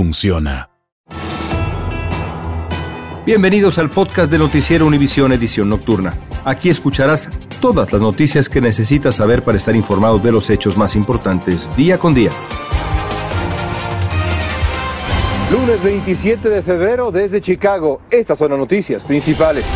[0.00, 0.70] funciona.
[3.26, 6.14] Bienvenidos al podcast de Noticiero Univisión Edición Nocturna.
[6.46, 7.28] Aquí escucharás
[7.60, 11.98] todas las noticias que necesitas saber para estar informado de los hechos más importantes día
[11.98, 12.30] con día.
[15.52, 18.00] Lunes 27 de febrero desde Chicago.
[18.10, 19.66] Estas son las noticias principales.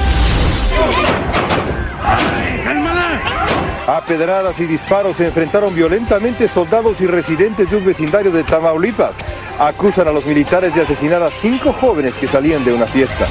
[3.87, 9.19] A pedradas y disparos se enfrentaron violentamente soldados y residentes de un vecindario de Tamaulipas.
[9.59, 13.27] Acusan a los militares de asesinar a cinco jóvenes que salían de una fiesta.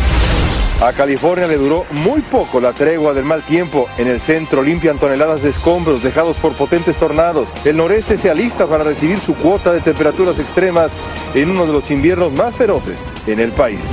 [0.80, 3.88] A California le duró muy poco la tregua del mal tiempo.
[3.98, 7.52] En el centro limpian toneladas de escombros dejados por potentes tornados.
[7.66, 10.92] El noreste se alista para recibir su cuota de temperaturas extremas
[11.34, 13.90] en uno de los inviernos más feroces en el país.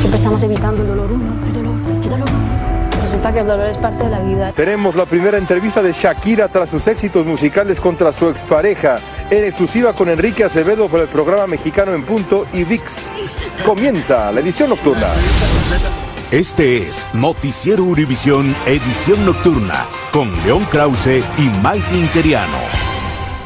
[0.00, 1.43] Siempre estamos evitando el dolor uno,
[3.32, 4.52] Que el dolor es parte de la vida.
[4.52, 8.98] Tenemos la primera entrevista de Shakira tras sus éxitos musicales contra su expareja,
[9.30, 13.10] en exclusiva con Enrique Acevedo por el programa Mexicano en Punto y VIX.
[13.64, 15.08] Comienza la edición nocturna.
[16.30, 22.58] Este es Noticiero Univisión Edición Nocturna con León Krause y Mike Interiano.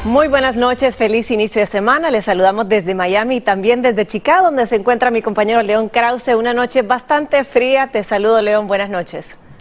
[0.04, 2.10] Muy buenas noches, feliz inicio de semana.
[2.10, 6.34] Les saludamos desde Miami y también desde Chicago, donde se encuentra mi compañero León Krause.
[6.36, 7.86] Una noche bastante fría.
[7.86, 8.66] Te saludo, León.
[8.66, 9.36] Buenas noches.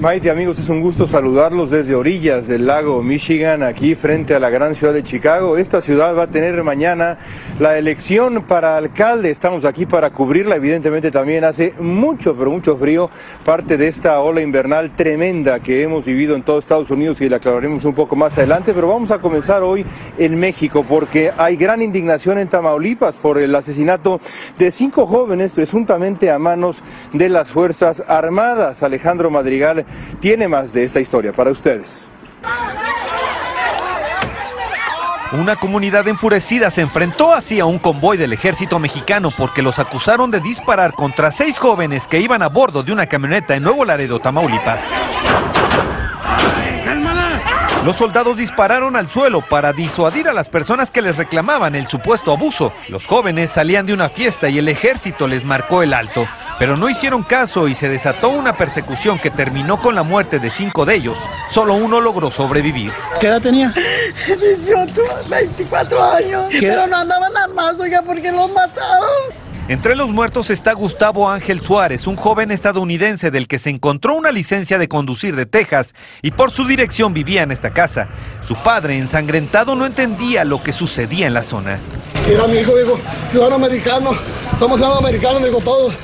[0.00, 4.50] Maite, amigos, es un gusto saludarlos desde orillas del lago Michigan, aquí frente a la
[4.50, 5.56] gran ciudad de Chicago.
[5.56, 7.16] Esta ciudad va a tener mañana
[7.60, 9.30] la elección para alcalde.
[9.30, 10.56] Estamos aquí para cubrirla.
[10.56, 13.08] Evidentemente también hace mucho, pero mucho frío,
[13.44, 17.36] parte de esta ola invernal tremenda que hemos vivido en todo Estados Unidos y la
[17.36, 18.74] aclararemos un poco más adelante.
[18.74, 19.86] Pero vamos a comenzar hoy
[20.18, 24.18] en México porque hay gran indignación en Tamaulipas por el asesinato
[24.58, 28.82] de cinco jóvenes presuntamente a manos de las Fuerzas Armadas.
[28.82, 29.83] Alejandro Madrigal
[30.20, 31.98] tiene más de esta historia para ustedes.
[35.32, 40.30] Una comunidad enfurecida se enfrentó así a un convoy del ejército mexicano porque los acusaron
[40.30, 44.20] de disparar contra seis jóvenes que iban a bordo de una camioneta en Nuevo Laredo,
[44.20, 44.80] Tamaulipas.
[47.84, 52.32] Los soldados dispararon al suelo para disuadir a las personas que les reclamaban el supuesto
[52.32, 52.72] abuso.
[52.88, 56.26] Los jóvenes salían de una fiesta y el ejército les marcó el alto,
[56.64, 60.50] pero no hicieron caso y se desató una persecución que terminó con la muerte de
[60.50, 61.18] cinco de ellos.
[61.50, 62.90] Solo uno logró sobrevivir.
[63.20, 63.70] ¿Qué edad tenía?
[64.26, 64.94] 18,
[65.28, 66.46] 24 años.
[66.48, 66.68] ¿Qué?
[66.68, 69.10] Pero no andaban armados, oiga, porque los mataron.
[69.68, 74.32] Entre los muertos está Gustavo Ángel Suárez, un joven estadounidense del que se encontró una
[74.32, 75.92] licencia de conducir de Texas
[76.22, 78.08] y por su dirección vivía en esta casa.
[78.42, 81.78] Su padre, ensangrentado, no entendía lo que sucedía en la zona.
[82.26, 82.98] Era mi hijo, viejo.
[83.30, 84.12] Ciudadano americano.
[84.50, 85.94] Estamos ciudadanos americanos, viejo, todos.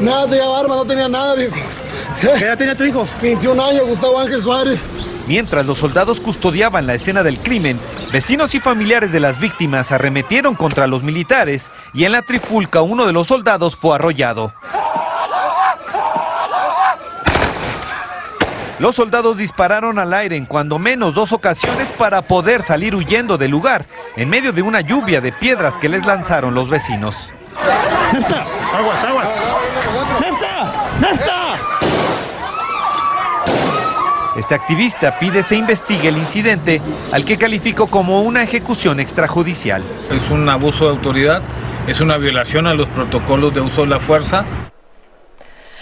[0.00, 1.56] Nada, tenía arma, no tenía nada, viejo.
[2.20, 3.06] ¿Qué edad tenía tu hijo?
[3.20, 4.80] 21 años, Gustavo Ángel Suárez.
[5.26, 7.78] Mientras los soldados custodiaban la escena del crimen,
[8.12, 13.06] vecinos y familiares de las víctimas arremetieron contra los militares y en la trifulca uno
[13.06, 14.54] de los soldados fue arrollado.
[18.78, 23.50] Los soldados dispararon al aire en cuando menos dos ocasiones para poder salir huyendo del
[23.50, 23.86] lugar,
[24.16, 27.14] en medio de una lluvia de piedras que les lanzaron los vecinos.
[28.12, 28.44] ¡Nefta!
[28.72, 29.04] ¡Aguas,
[34.48, 36.80] Este activista pide se investigue el incidente,
[37.12, 39.82] al que calificó como una ejecución extrajudicial.
[40.10, 41.42] Es un abuso de autoridad,
[41.86, 44.46] es una violación a los protocolos de uso de la fuerza.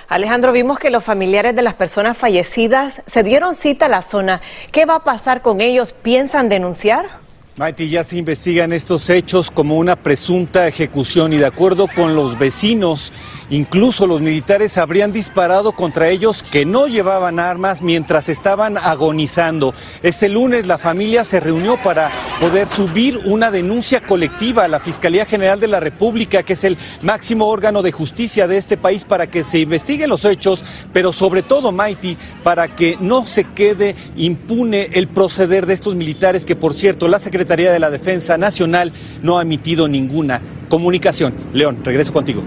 [0.08, 4.40] Alejandro, vimos que los familiares de las personas fallecidas se dieron cita a la zona.
[4.72, 5.92] ¿Qué va a pasar con ellos?
[5.92, 7.20] ¿Piensan denunciar?
[7.58, 12.36] Maiti, ya se investigan estos hechos como una presunta ejecución y de acuerdo con los
[12.36, 13.12] vecinos,
[13.50, 19.74] incluso los militares habrían disparado contra ellos que no llevaban armas mientras estaban agonizando.
[20.02, 22.10] Este lunes la familia se reunió para
[22.40, 26.78] poder subir una denuncia colectiva a la Fiscalía General de la República, que es el
[27.02, 31.42] máximo órgano de justicia de este país, para que se investiguen los hechos, pero sobre
[31.42, 36.74] todo, Maiti, para que no se quede impune el proceder de estos militares, que por
[36.74, 41.34] cierto, la Secretaría de la Defensa Nacional no ha emitido ninguna comunicación.
[41.52, 42.42] León, regreso contigo.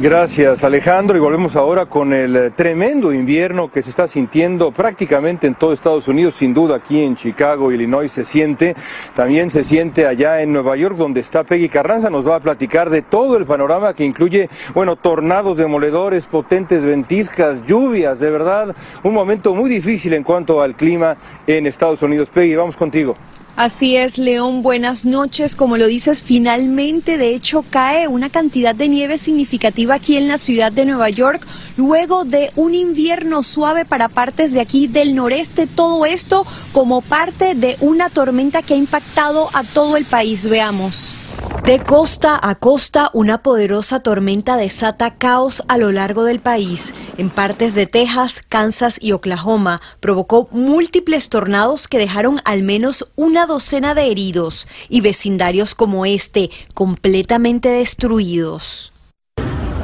[0.00, 5.56] Gracias Alejandro y volvemos ahora con el tremendo invierno que se está sintiendo prácticamente en
[5.56, 8.76] todo Estados Unidos, sin duda aquí en Chicago, Illinois se siente,
[9.16, 12.90] también se siente allá en Nueva York donde está Peggy Carranza, nos va a platicar
[12.90, 19.12] de todo el panorama que incluye, bueno, tornados demoledores, potentes ventiscas, lluvias, de verdad, un
[19.12, 22.30] momento muy difícil en cuanto al clima en Estados Unidos.
[22.30, 23.14] Peggy, vamos contigo.
[23.58, 25.56] Así es, León, buenas noches.
[25.56, 30.38] Como lo dices, finalmente, de hecho, cae una cantidad de nieve significativa aquí en la
[30.38, 31.44] ciudad de Nueva York,
[31.76, 35.66] luego de un invierno suave para partes de aquí del noreste.
[35.66, 40.48] Todo esto como parte de una tormenta que ha impactado a todo el país.
[40.48, 41.16] Veamos.
[41.64, 46.94] De costa a costa, una poderosa tormenta desata caos a lo largo del país.
[47.18, 53.44] En partes de Texas, Kansas y Oklahoma provocó múltiples tornados que dejaron al menos una
[53.44, 58.92] docena de heridos y vecindarios como este completamente destruidos.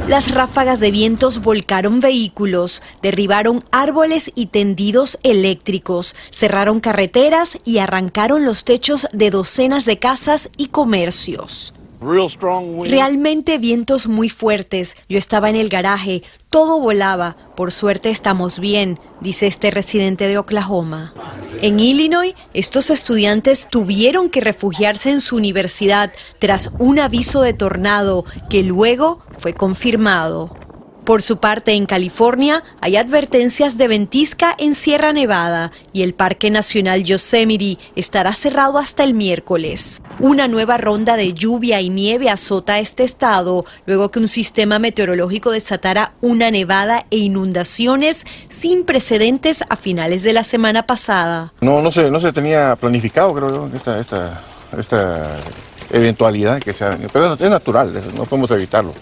[0.09, 8.45] Las ráfagas de vientos volcaron vehículos, derribaron árboles y tendidos eléctricos, cerraron carreteras y arrancaron
[8.45, 11.73] los techos de docenas de casas y comercios.
[12.85, 14.97] Realmente vientos muy fuertes.
[15.09, 17.37] Yo estaba en el garaje, todo volaba.
[17.57, 21.15] Por suerte estamos bien, dice este residente de Oklahoma.
[21.63, 28.25] En Illinois, estos estudiantes tuvieron que refugiarse en su universidad tras un aviso de tornado
[28.51, 30.64] que luego fue confirmado.
[31.05, 36.49] Por su parte, en California hay advertencias de ventisca en Sierra Nevada y el Parque
[36.49, 40.01] Nacional Yosemite estará cerrado hasta el miércoles.
[40.19, 45.51] Una nueva ronda de lluvia y nieve azota este estado luego que un sistema meteorológico
[45.51, 51.53] desatara una nevada e inundaciones sin precedentes a finales de la semana pasada.
[51.61, 54.41] No, no se, no se tenía planificado, creo yo, esta, esta,
[54.79, 55.37] esta
[55.91, 58.95] eventualidad que sea, pero es natural, no podemos evitarlo.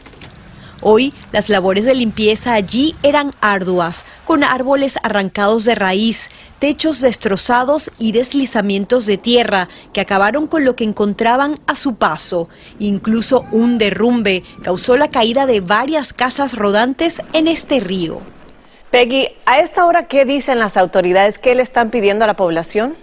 [0.84, 7.92] Hoy las labores de limpieza allí eran arduas, con árboles arrancados de raíz, techos destrozados
[7.98, 12.48] y deslizamientos de tierra que acabaron con lo que encontraban a su paso.
[12.80, 18.20] Incluso un derrumbe causó la caída de varias casas rodantes en este río.
[18.90, 21.38] Peggy, a esta hora, ¿qué dicen las autoridades?
[21.38, 22.96] ¿Qué le están pidiendo a la población?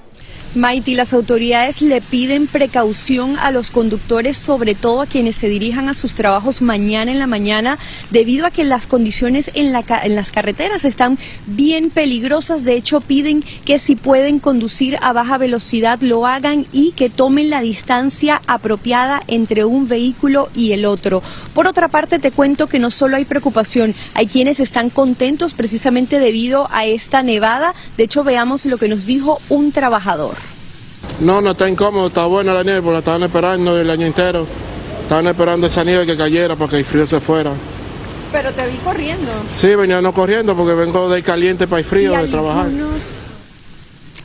[0.55, 5.89] Maiti, las autoridades le piden precaución a los conductores, sobre todo a quienes se dirijan
[5.89, 7.77] a sus trabajos mañana en la mañana,
[8.09, 12.63] debido a que las condiciones en, en las carreteras están bien peligrosas.
[12.63, 17.51] De hecho, piden que si pueden conducir a baja velocidad lo hagan y que tomen
[17.51, 21.21] la distancia apropiada entre un vehículo y el otro.
[21.53, 26.17] Por otra parte, te cuento que no solo hay preocupación, hay quienes están contentos precisamente
[26.17, 27.75] debido a esta nevada.
[27.97, 30.48] De hecho, veamos lo que nos dijo un trabajador.
[31.19, 34.47] No, no está incómodo, está buena la nieve, porque la estaban esperando el año entero.
[35.01, 37.53] Estaban esperando esa nieve que cayera para que el frío se fuera.
[38.31, 39.31] Pero te vi corriendo.
[39.47, 42.69] Sí, venía no corriendo porque vengo de caliente para el frío de trabajar.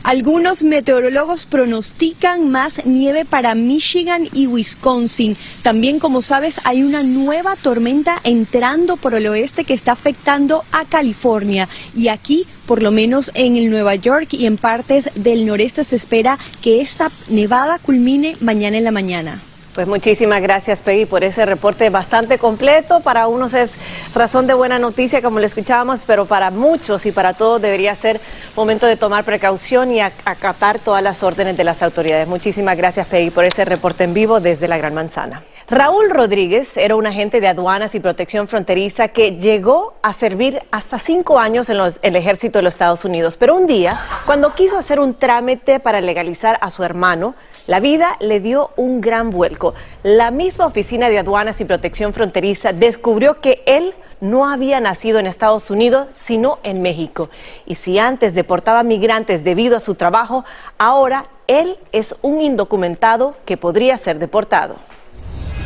[0.05, 5.35] Algunos meteorólogos pronostican más nieve para Michigan y Wisconsin.
[5.63, 10.85] También, como sabes, hay una nueva tormenta entrando por el oeste que está afectando a
[10.85, 11.67] California.
[11.95, 15.95] Y aquí, por lo menos en el Nueva York y en partes del noreste, se
[15.95, 19.41] espera que esta nevada culmine mañana en la mañana.
[19.75, 23.01] Pues muchísimas gracias, Peggy, por ese reporte bastante completo.
[23.01, 23.73] Para unos es
[24.15, 28.21] razón de buena noticia, como le escuchábamos, pero para muchos y para todos debería ser
[28.55, 32.25] momento de tomar precaución y acatar todas las órdenes de las autoridades.
[32.25, 35.43] Muchísimas gracias, Peggy, por ese reporte en vivo desde la Gran Manzana.
[35.67, 40.99] Raúl Rodríguez era un agente de aduanas y protección fronteriza que llegó a servir hasta
[40.99, 43.35] cinco años en, el ejército de los Estados Unidos.
[43.35, 47.35] Pero un día, cuando quiso hacer un trámite para legalizar a su hermano,
[47.67, 49.73] la vida le dio un gran vuelco.
[50.03, 55.27] La misma Oficina de Aduanas y Protección Fronteriza descubrió que él no había nacido en
[55.27, 57.29] Estados Unidos, sino en México.
[57.65, 60.45] Y si antes deportaba migrantes debido a su trabajo,
[60.77, 64.75] ahora él es un indocumentado que podría ser deportado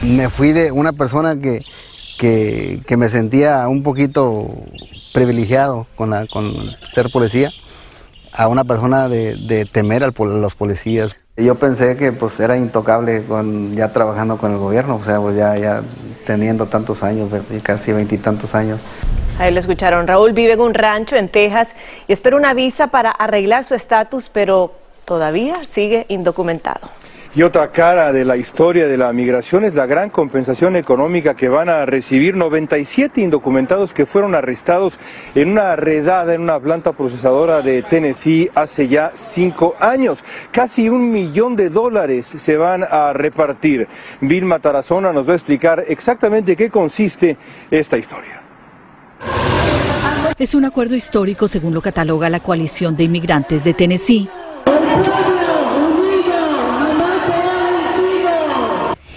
[0.01, 1.61] me fui de una persona que,
[2.17, 4.47] que, me sentía un poquito
[5.13, 6.53] privilegiado con, con
[6.93, 7.51] ser policía
[8.31, 11.19] a una persona de, temer a los policías.
[11.39, 15.35] Yo pensé que pues era intocable con, ya trabajando con el gobierno, o sea, pues
[15.35, 15.81] ya, ya
[16.25, 17.29] teniendo tantos años,
[17.63, 18.81] casi veintitantos años.
[19.39, 20.05] Ahí lo escucharon.
[20.05, 21.75] Raúl vive en un rancho en Texas
[22.07, 24.73] y espera una visa para arreglar su estatus, pero
[25.05, 26.89] todavía sigue indocumentado.
[27.35, 31.47] Y otra cara de la historia de la migración es la gran compensación económica que
[31.47, 34.97] van a recibir 97 indocumentados que fueron arrestados
[35.35, 40.23] en una redada en una planta procesadora de Tennessee hace ya cinco años.
[40.49, 43.87] Casi un millón de dólares se van a repartir.
[44.21, 47.37] Vilma Tarazona nos va a explicar exactamente qué consiste
[47.69, 48.41] esta historia.
[50.39, 54.29] Es un acuerdo histórico según lo cataloga la coalición de inmigrantes de Tennessee.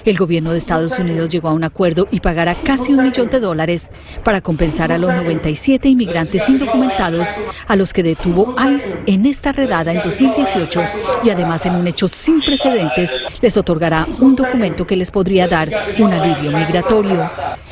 [0.04, 3.38] El gobierno de Estados Unidos llegó a un acuerdo y pagará casi un millón de
[3.38, 3.90] dólares
[4.24, 7.28] para compensar a los 97 inmigrantes indocumentados
[7.68, 10.82] a los que detuvo ICE en esta redada en 2018
[11.22, 15.70] y además en un hecho sin precedentes les otorgará un documento que les podría dar
[15.98, 17.30] un alivio migratorio.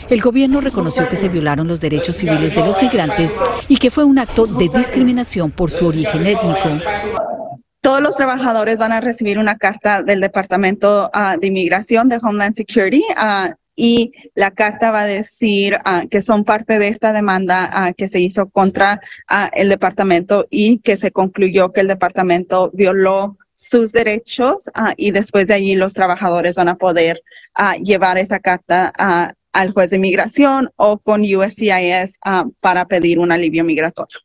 [0.09, 3.35] El gobierno reconoció que se violaron los derechos civiles de los migrantes
[3.67, 6.81] y que fue un acto de discriminación por su origen étnico.
[7.81, 12.55] Todos los trabajadores van a recibir una carta del Departamento ah, de Inmigración de Homeland
[12.55, 17.95] Security ah, y la carta va a decir ah, que son parte de esta demanda
[17.97, 19.01] que se hizo contra
[19.55, 25.55] el departamento y que se concluyó que el departamento violó sus derechos y después de
[25.55, 27.23] allí los trabajadores van a poder
[27.83, 28.93] llevar esa carta
[29.53, 32.19] al juez de inmigración o con USCIS
[32.61, 34.21] para pedir un alivio migratorio.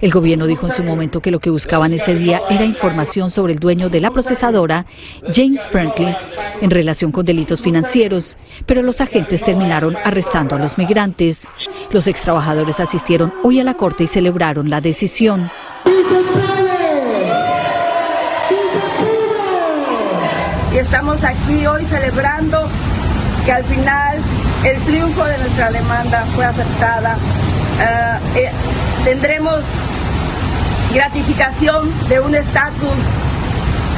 [0.00, 3.52] El gobierno dijo en su momento que lo que buscaban ese día era información sobre
[3.52, 4.86] el dueño de la procesadora,
[5.32, 6.16] James Brinkley,
[6.60, 11.46] en relación con delitos financieros, pero los agentes terminaron arrestando a los migrantes.
[11.90, 15.50] Los extrabajadores asistieron hoy a la corte y celebraron la decisión.
[20.72, 22.68] Y estamos aquí hoy celebrando
[23.44, 24.18] que al final
[24.64, 27.16] el triunfo de nuestra demanda fue aceptada.
[27.80, 28.50] Eh, eh,
[29.04, 29.60] tendremos
[30.94, 32.88] gratificación de un estatus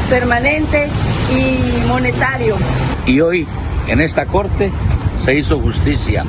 [0.08, 0.88] permanente
[1.32, 2.56] y monetario.
[3.06, 3.46] Y hoy
[3.88, 4.70] en esta corte
[5.22, 6.24] se hizo justicia,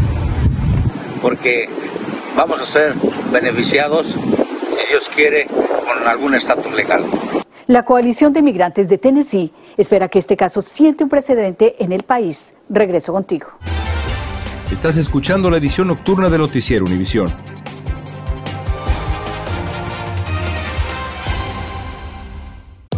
[1.21, 1.69] porque
[2.35, 2.93] vamos a ser
[3.31, 7.03] beneficiados, si Dios quiere, con algún estatus legal.
[7.67, 12.03] La coalición de migrantes de Tennessee espera que este caso siente un precedente en el
[12.03, 12.53] país.
[12.69, 13.47] Regreso contigo.
[14.71, 17.31] Estás escuchando la edición nocturna de Noticiero Univisión.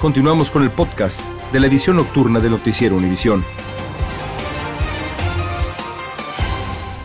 [0.00, 1.20] Continuamos con el podcast
[1.52, 3.44] de la edición nocturna de Noticiero Univisión.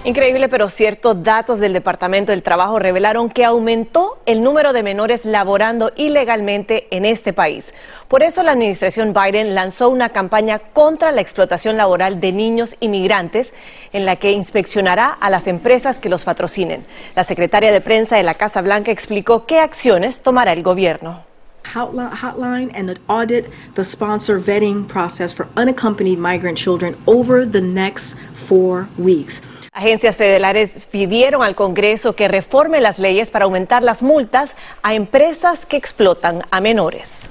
[0.04, 5.26] Increíble pero cierto, datos del Departamento del Trabajo revelaron que aumentó el número de menores
[5.26, 7.74] laborando ilegalmente en este país.
[8.08, 13.56] Por eso la administración Biden lanzó una campaña contra la explotación laboral de niños inmigrantes
[13.92, 16.86] en la que inspeccionará a las empresas que los patrocinen.
[17.16, 21.33] La secretaria de prensa de la Casa Blanca explicó qué acciones tomará el gobierno
[21.64, 28.16] hotline and audit the sponsor vetting process for unaccompanied migrant children over the next
[28.48, 29.42] four weeks.
[29.76, 35.66] Agencias federales pidieron al Congreso que reforme las leyes para aumentar las multas a empresas
[35.66, 37.28] que explotan a menores.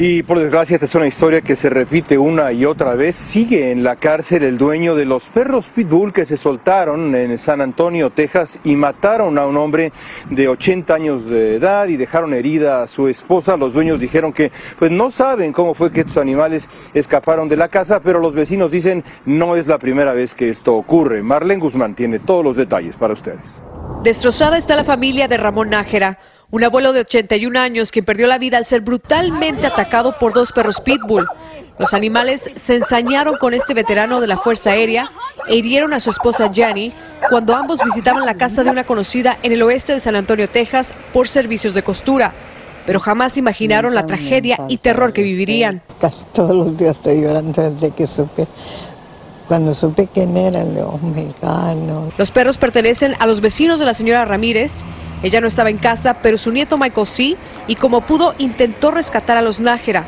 [0.00, 3.16] Y por desgracia, esta es una historia que se repite una y otra vez.
[3.16, 7.60] Sigue en la cárcel el dueño de los perros Pitbull que se soltaron en San
[7.60, 9.90] Antonio, Texas, y mataron a un hombre
[10.30, 13.56] de 80 años de edad y dejaron herida a su esposa.
[13.56, 17.66] Los dueños dijeron que pues no saben cómo fue que estos animales escaparon de la
[17.66, 21.24] casa, pero los vecinos dicen no es la primera vez que esto ocurre.
[21.24, 23.60] Marlene Guzmán tiene todos los detalles para ustedes.
[24.04, 28.38] Destrozada está la familia de Ramón Nájera un abuelo de 81 años que perdió la
[28.38, 31.26] vida al ser brutalmente atacado por dos perros pitbull.
[31.78, 35.10] Los animales se ensañaron con este veterano de la Fuerza Aérea
[35.46, 36.92] e hirieron a su esposa Jenny
[37.28, 40.94] cuando ambos visitaban la casa de una conocida en el oeste de San Antonio, Texas,
[41.12, 42.32] por servicios de costura.
[42.86, 45.82] Pero jamás imaginaron la tragedia y terror que vivirían.
[46.00, 48.46] Casi todos los días estoy llorando desde que supe
[49.48, 52.12] cuando supe quién era el león mexicano.
[52.18, 54.84] Los perros pertenecen a los vecinos de la señora Ramírez.
[55.22, 57.36] Ella no estaba en casa, pero su nieto Michael sí,
[57.66, 60.06] y como pudo intentó rescatar a los Nájera,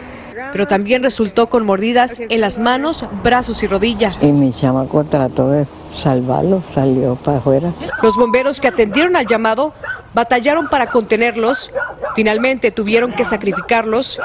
[0.52, 4.16] pero también resultó con mordidas en las manos, brazos y rodillas.
[4.20, 5.66] Y mi chamaco trató de
[5.96, 7.72] salvarlo, salió para afuera.
[8.02, 9.72] Los bomberos que atendieron al llamado
[10.14, 11.72] batallaron para contenerlos.
[12.14, 14.20] Finalmente tuvieron que sacrificarlos.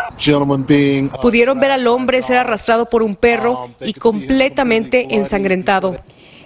[1.21, 5.97] Pudieron ver al hombre ser arrastrado por un perro y completamente ensangrentado.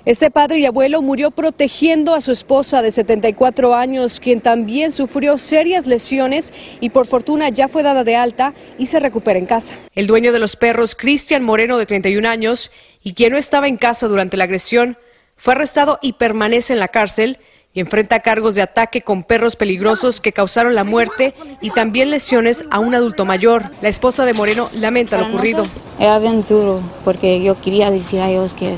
[0.05, 5.38] Este padre y abuelo murió protegiendo a su esposa de 74 años, quien también sufrió
[5.38, 9.75] serias lesiones y por fortuna ya fue dada de alta y se recupera en casa.
[9.93, 12.72] El dueño de los perros, Cristian Moreno, de 31 años,
[13.03, 14.98] y quien no estaba en casa durante la agresión,
[15.36, 17.38] fue arrestado y permanece en la cárcel
[17.73, 22.65] y enfrenta cargos de ataque con perros peligrosos que causaron la muerte y también lesiones
[22.71, 23.69] a un adulto mayor.
[23.81, 25.63] La esposa de Moreno lamenta lo ocurrido.
[25.99, 28.75] Era bien duro porque yo quería decir a ellos que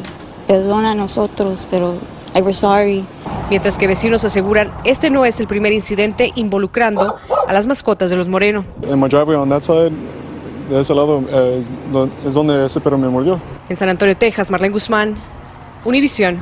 [0.47, 1.95] perdona a nosotros, pero
[2.35, 3.05] I was sorry.
[3.49, 7.15] Mientras que vecinos aseguran este no es el primer incidente involucrando
[7.47, 8.65] a las mascotas de los Moreno.
[8.83, 9.91] En my driveway on that side,
[10.69, 11.61] de ese lado eh,
[12.25, 13.39] es donde ese perro me mordió.
[13.69, 15.15] En San Antonio, Texas, Marlene Guzmán,
[15.85, 16.39] Univisión.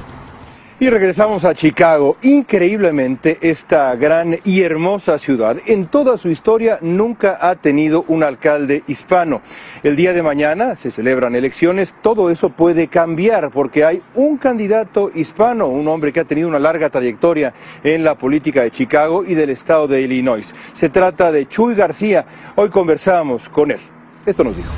[0.81, 2.15] Y regresamos a Chicago.
[2.21, 8.83] Increíblemente, esta gran y hermosa ciudad, en toda su historia, nunca ha tenido un alcalde
[8.87, 9.41] hispano.
[9.83, 15.11] El día de mañana se celebran elecciones, todo eso puede cambiar porque hay un candidato
[15.13, 17.53] hispano, un hombre que ha tenido una larga trayectoria
[17.83, 20.55] en la política de Chicago y del estado de Illinois.
[20.71, 22.23] Se trata de Chuy García.
[22.55, 23.79] Hoy conversamos con él.
[24.25, 24.69] Esto nos dijo.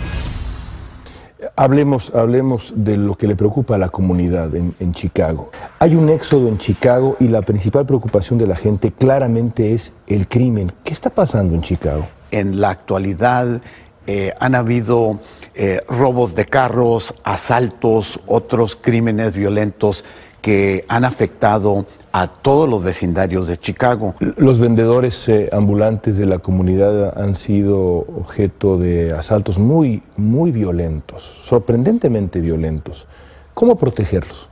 [1.56, 5.50] Hablemos, hablemos de lo que le preocupa a la comunidad en, Chicago.
[5.80, 10.28] Hay un éxodo en Chicago y la principal preocupación de la gente claramente es el
[10.28, 10.72] crimen.
[10.84, 12.06] ¿Qué está pasando en Chicago?
[12.30, 13.60] En la actualidad
[14.06, 15.20] eh, han habido
[15.56, 20.04] eh, robos de carros, asaltos, otros crímenes violentos
[20.42, 24.16] que han afectado a todos los vecindarios de Chicago.
[24.20, 31.42] Los vendedores eh, ambulantes de la comunidad han sido objeto de asaltos muy, muy violentos,
[31.46, 33.08] sorprendentemente violentos.
[33.54, 34.50] ¿Cómo protegerlos?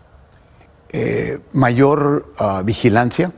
[0.92, 3.32] Eh, mayor uh, vigilancia,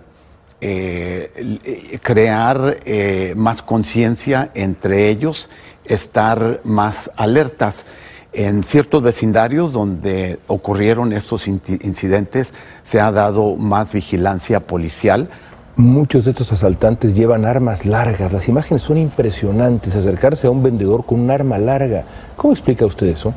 [0.62, 2.78] eh, crear
[3.36, 5.50] más conciencia entre ellos,
[5.86, 7.86] estar más alertas.
[8.34, 15.30] En ciertos vecindarios donde ocurrieron estos incidentes se ha dado más vigilancia policial.
[15.76, 18.32] Muchos de estos asaltantes llevan armas largas.
[18.32, 19.96] Las imágenes son impresionantes.
[19.96, 22.06] Acercarse a un vendedor con un arma larga.
[22.38, 23.34] ¿Cómo explica usted eso?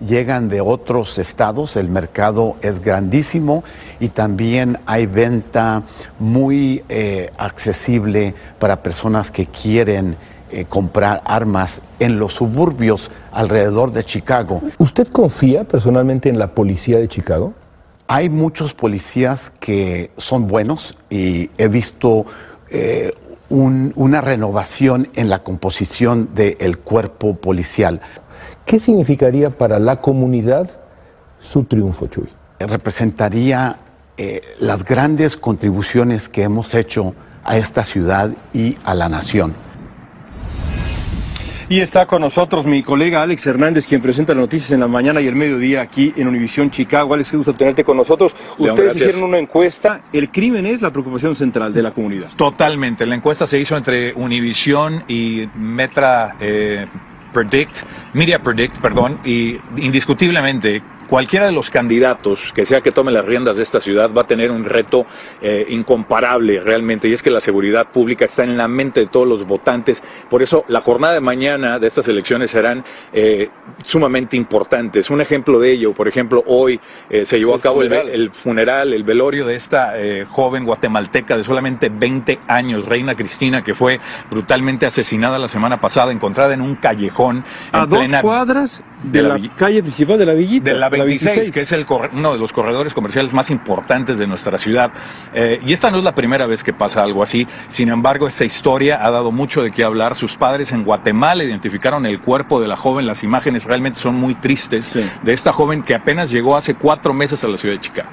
[0.00, 3.64] Llegan de otros estados, el mercado es grandísimo
[3.98, 5.84] y también hay venta
[6.18, 10.16] muy eh, accesible para personas que quieren
[10.50, 14.62] eh, comprar armas en los suburbios alrededor de Chicago.
[14.78, 17.54] ¿Usted confía personalmente en la policía de Chicago?
[18.08, 22.26] Hay muchos policías que son buenos y he visto
[22.70, 23.12] eh,
[23.48, 28.00] un, una renovación en la composición del cuerpo policial.
[28.64, 30.70] ¿Qué significaría para la comunidad
[31.40, 32.28] su triunfo, Chuy?
[32.58, 33.78] Representaría
[34.18, 39.54] eh, las grandes contribuciones que hemos hecho a esta ciudad y a la nación.
[41.68, 45.20] Y está con nosotros mi colega Alex Hernández, quien presenta las noticias en la mañana
[45.20, 47.12] y el mediodía aquí en Univisión Chicago.
[47.12, 48.36] Alex, qué gusto tenerte con nosotros.
[48.56, 49.08] León, Ustedes gracias.
[49.08, 50.02] hicieron una encuesta.
[50.12, 52.28] El crimen es la preocupación central de la comunidad.
[52.36, 53.04] Totalmente.
[53.04, 56.86] La encuesta se hizo entre Univisión y Metra eh,
[57.32, 57.78] Predict,
[58.12, 63.56] Media Predict, perdón, y indiscutiblemente cualquiera de los candidatos que sea que tome las riendas
[63.56, 65.06] de esta ciudad va a tener un reto
[65.40, 69.26] eh, incomparable realmente, y es que la seguridad pública está en la mente de todos
[69.26, 70.02] los votantes.
[70.28, 73.50] Por eso la jornada de mañana de estas elecciones serán eh,
[73.84, 75.10] sumamente importantes.
[75.10, 79.04] Un ejemplo de ello, por ejemplo, hoy eh, se llevó a cabo El, funeral, el
[79.04, 79.94] velorio de esta
[80.28, 86.12] joven guatemalteca de solamente 20 años, Reina Cristina, que fue brutalmente asesinada la semana pasada,
[86.12, 87.44] encontrada en un callejón.
[87.72, 90.70] A dos cuadras de, la, calle principal de la Villita.
[90.70, 94.58] De la 26, que es el, uno de los corredores comerciales más importantes de nuestra
[94.58, 94.92] ciudad.
[95.32, 97.46] Eh, y esta no es la primera vez que pasa algo así.
[97.68, 100.14] Sin embargo, esta historia ha dado mucho de qué hablar.
[100.14, 103.06] Sus padres en Guatemala identificaron el cuerpo de la joven.
[103.06, 104.92] Las imágenes realmente son muy tristes
[105.22, 108.08] de esta joven que apenas llegó hace cuatro meses a la ciudad de Chicago.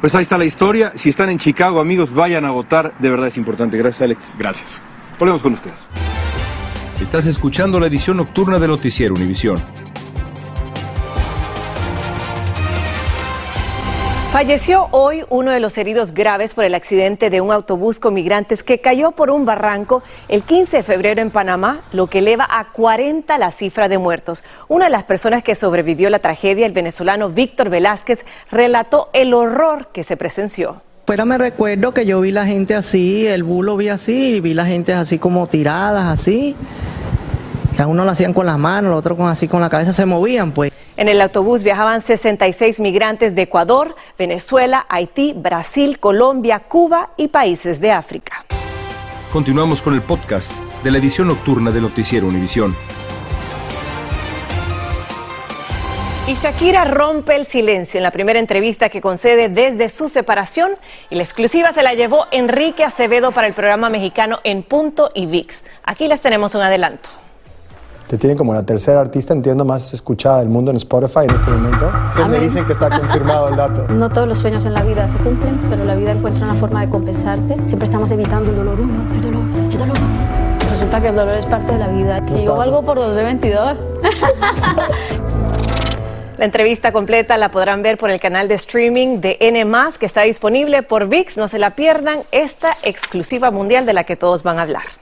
[0.00, 0.92] Pues ahí está la historia.
[0.96, 2.92] Si están en Chicago, amigos, vayan a votar.
[2.98, 3.78] De verdad es importante.
[3.78, 4.20] Gracias, Alex.
[4.36, 4.82] Gracias.
[5.18, 5.76] Volvemos con ustedes.
[7.00, 9.60] Estás escuchando la edición nocturna de Noticiero Univisión.
[14.32, 18.62] Falleció hoy uno de los heridos graves por el accidente de un autobús con migrantes
[18.62, 22.72] que cayó por un barranco el 15 de febrero en Panamá, lo que eleva a
[22.72, 24.42] 40 la cifra de muertos.
[24.68, 29.88] Una de las personas que sobrevivió la tragedia, el venezolano Víctor Velázquez, relató el horror
[29.92, 30.80] que se presenció.
[31.04, 34.64] Pero me recuerdo que yo vi la gente así, el bulo vi así, vi la
[34.64, 36.56] gente así como tiradas así.
[37.86, 40.71] Uno lo hacían con las manos, el otro así con la cabeza, se movían pues.
[40.96, 47.80] En el autobús viajaban 66 migrantes de Ecuador, Venezuela, Haití, Brasil, Colombia, Cuba y países
[47.80, 48.44] de África.
[49.32, 50.52] Continuamos con el podcast
[50.84, 52.76] de la edición nocturna de Noticiero Univisión.
[56.26, 60.72] Y Shakira rompe el silencio en la primera entrevista que concede desde su separación
[61.10, 65.26] y la exclusiva se la llevó Enrique Acevedo para el programa mexicano En Punto y
[65.26, 65.64] VIX.
[65.82, 67.21] Aquí les tenemos un adelanto
[68.12, 71.50] te tienen como la tercera artista, entiendo, más escuchada del mundo en Spotify en este
[71.50, 71.90] momento.
[72.28, 73.88] me dicen que está confirmado el dato.
[73.88, 76.82] No todos los sueños en la vida se cumplen, pero la vida encuentra una forma
[76.82, 77.56] de compensarte.
[77.64, 79.96] Siempre estamos evitando el dolor uno, el dolor, el dolor.
[80.68, 82.22] Resulta que el dolor es parte de la vida.
[82.26, 83.78] Que yo algo por 222.
[86.36, 89.66] La entrevista completa la podrán ver por el canal de streaming de N,
[89.98, 91.38] que está disponible por VIX.
[91.38, 95.01] No se la pierdan, esta exclusiva mundial de la que todos van a hablar.